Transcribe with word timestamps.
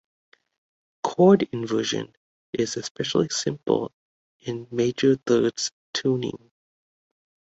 Chord 1.03 1.43
inversion 1.51 2.15
is 2.53 2.75
especially 2.75 3.29
simple 3.29 3.91
in 4.39 4.65
major-thirds 4.71 5.69
tuning. 5.93 6.49